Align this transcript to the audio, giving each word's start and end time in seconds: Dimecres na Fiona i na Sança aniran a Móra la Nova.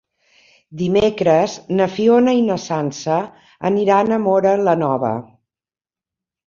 Dimecres 0.79 1.57
na 1.81 1.87
Fiona 1.97 2.35
i 2.39 2.41
na 2.49 2.57
Sança 2.65 3.21
aniran 3.73 4.19
a 4.19 4.21
Móra 4.27 4.57
la 4.71 4.77
Nova. 4.87 5.15